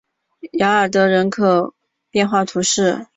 [0.53, 1.75] 雅尔德尔人口
[2.09, 3.05] 变化图示